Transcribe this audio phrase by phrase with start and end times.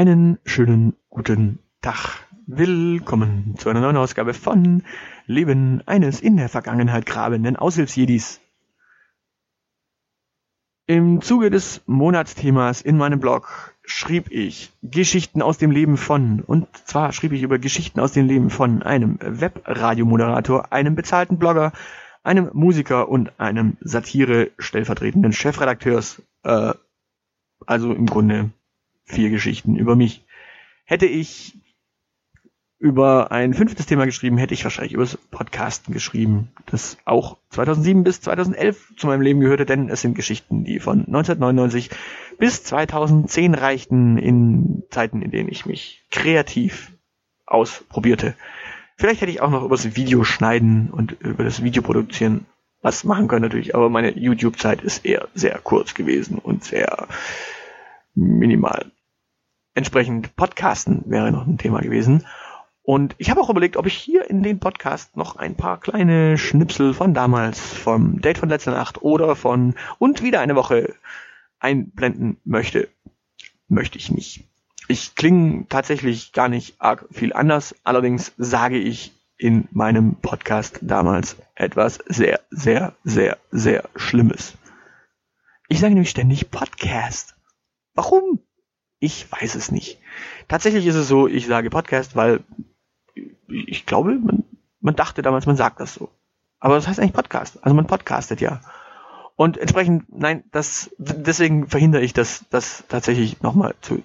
[0.00, 2.26] Einen schönen guten Tag.
[2.46, 4.82] Willkommen zu einer neuen Ausgabe von
[5.26, 8.40] Leben eines in der Vergangenheit grabenden Aushilfsjedis.
[10.86, 16.66] Im Zuge des Monatsthemas in meinem Blog schrieb ich Geschichten aus dem Leben von, und
[16.86, 21.72] zwar schrieb ich über Geschichten aus dem Leben von einem Webradiomoderator, einem bezahlten Blogger,
[22.22, 26.72] einem Musiker und einem Satire-stellvertretenden Chefredakteurs, äh,
[27.66, 28.50] also im Grunde
[29.10, 30.24] vier Geschichten über mich.
[30.84, 31.58] Hätte ich
[32.78, 38.04] über ein fünftes Thema geschrieben, hätte ich wahrscheinlich über das Podcasten geschrieben, das auch 2007
[38.04, 41.90] bis 2011 zu meinem Leben gehörte, denn es sind Geschichten, die von 1999
[42.38, 46.90] bis 2010 reichten, in Zeiten, in denen ich mich kreativ
[47.44, 48.34] ausprobierte.
[48.96, 52.46] Vielleicht hätte ich auch noch über das Video schneiden und über das Video produzieren
[52.82, 57.08] was machen können natürlich, aber meine YouTube-Zeit ist eher sehr kurz gewesen und sehr
[58.14, 58.90] minimal.
[59.80, 62.26] Entsprechend Podcasten wäre noch ein Thema gewesen.
[62.82, 66.36] Und ich habe auch überlegt, ob ich hier in den Podcast noch ein paar kleine
[66.36, 70.94] Schnipsel von damals, vom Date von letzter Nacht oder von und wieder eine Woche
[71.60, 72.90] einblenden möchte.
[73.68, 74.44] Möchte ich nicht.
[74.86, 81.36] Ich klinge tatsächlich gar nicht arg viel anders, allerdings sage ich in meinem Podcast damals
[81.54, 84.58] etwas sehr, sehr, sehr, sehr Schlimmes.
[85.68, 87.34] Ich sage nämlich ständig Podcast.
[87.94, 88.39] Warum?
[89.00, 89.98] Ich weiß es nicht.
[90.46, 92.40] Tatsächlich ist es so, ich sage Podcast, weil
[93.48, 94.44] ich glaube, man,
[94.80, 96.10] man dachte damals, man sagt das so.
[96.60, 97.64] Aber das heißt eigentlich Podcast.
[97.64, 98.60] Also man podcastet ja.
[99.36, 104.02] Und entsprechend, nein, das, deswegen verhindere ich das, das tatsächlich nochmal zu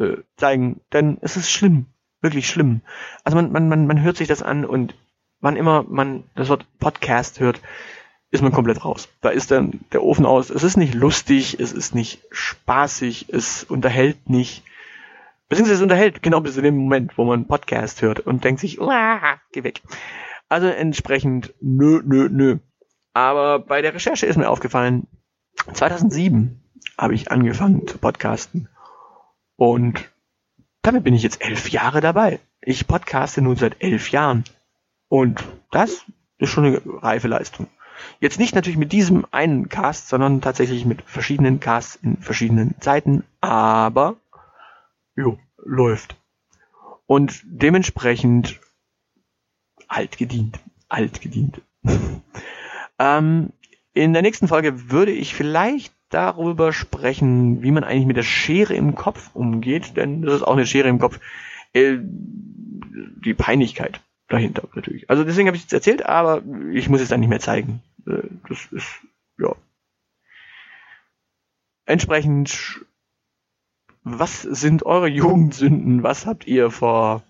[0.00, 1.86] äh, zeigen, denn es ist schlimm,
[2.20, 2.80] wirklich schlimm.
[3.22, 4.96] Also man, man, man, man hört sich das an und
[5.40, 7.60] wann immer man das Wort Podcast hört,
[8.30, 9.08] ist man komplett raus.
[9.20, 10.50] Da ist dann der Ofen aus.
[10.50, 14.62] Es ist nicht lustig, es ist nicht spaßig, es unterhält nicht.
[15.48, 18.78] Beziehungsweise es unterhält genau bis zu dem Moment, wo man Podcast hört und denkt sich,
[18.78, 19.82] geh weg.
[20.48, 22.58] Also entsprechend, nö, nö, nö.
[23.12, 25.08] Aber bei der Recherche ist mir aufgefallen,
[25.72, 26.62] 2007
[26.96, 28.68] habe ich angefangen zu podcasten.
[29.56, 30.08] Und
[30.82, 32.38] damit bin ich jetzt elf Jahre dabei.
[32.60, 34.44] Ich podcaste nun seit elf Jahren.
[35.08, 35.42] Und
[35.72, 36.04] das
[36.38, 37.66] ist schon eine reife Leistung.
[38.20, 43.24] Jetzt nicht natürlich mit diesem einen Cast, sondern tatsächlich mit verschiedenen Casts in verschiedenen Zeiten,
[43.40, 44.16] aber
[45.16, 46.16] jo, läuft.
[47.06, 48.60] Und dementsprechend
[49.88, 50.60] alt gedient.
[50.88, 51.60] Alt gedient.
[52.98, 53.52] ähm,
[53.92, 58.74] in der nächsten Folge würde ich vielleicht darüber sprechen, wie man eigentlich mit der Schere
[58.74, 61.18] im Kopf umgeht, denn das ist auch eine Schere im Kopf.
[61.72, 65.08] Äh, die Peinlichkeit dahinter natürlich.
[65.10, 67.82] Also deswegen habe ich es erzählt, aber ich muss es dann nicht mehr zeigen.
[68.06, 68.88] Äh, das ist,
[69.38, 69.54] ja.
[71.84, 72.84] Entsprechend
[74.02, 76.02] was sind eure Jugendsünden?
[76.02, 77.22] Was habt ihr vor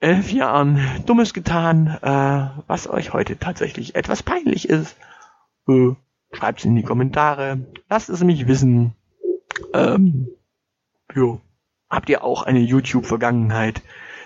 [0.00, 4.96] elf Jahren Dummes getan, äh, was euch heute tatsächlich etwas peinlich ist?
[5.68, 5.92] Äh,
[6.32, 7.60] Schreibt es in die Kommentare.
[7.88, 8.94] Lasst es mich wissen.
[9.72, 10.28] Ähm,
[11.14, 11.40] jo.
[11.88, 13.80] Habt ihr auch eine YouTube-Vergangenheit?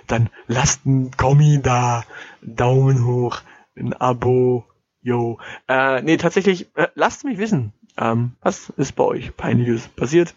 [0.07, 2.05] Dann lasst ein Kommi da,
[2.41, 3.43] Daumen hoch,
[3.77, 4.65] ein Abo,
[5.03, 5.39] yo.
[5.69, 7.73] Äh, nee, tatsächlich, äh, lasst mich wissen.
[7.97, 10.35] Ähm, was ist bei euch Peinliches passiert?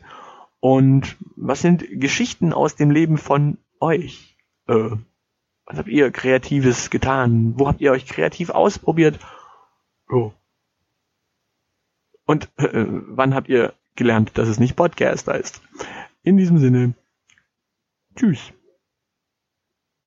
[0.60, 4.38] Und was sind Geschichten aus dem Leben von euch?
[4.68, 4.92] Äh,
[5.66, 7.54] was habt ihr Kreatives getan?
[7.58, 9.20] Wo habt ihr euch kreativ ausprobiert?
[10.10, 10.32] Oh.
[12.26, 15.62] Und äh, wann habt ihr gelernt, dass es nicht Podcast heißt?
[16.24, 16.94] In diesem Sinne,
[18.16, 18.54] tschüss.